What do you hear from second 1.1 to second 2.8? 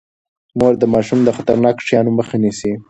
د خطرناکو شيانو مخه نيسي.